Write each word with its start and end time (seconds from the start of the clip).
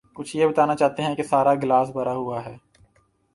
کچھ 0.13 0.37
یہ 0.37 0.47
بتانا 0.47 0.75
چاہتے 0.75 1.03
ہیں 1.03 1.15
کہ 1.15 1.23
سارا 1.23 1.53
گلاس 1.53 1.89
بھرا 1.89 2.13
ہوا 2.13 2.45
ہے۔ 2.45 2.57